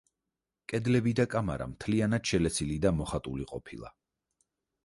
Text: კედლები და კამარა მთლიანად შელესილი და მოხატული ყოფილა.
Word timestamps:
კედლები 0.71 1.13
და 1.19 1.25
კამარა 1.33 1.69
მთლიანად 1.73 2.31
შელესილი 2.31 2.79
და 2.87 2.93
მოხატული 3.03 3.47
ყოფილა. 3.55 3.93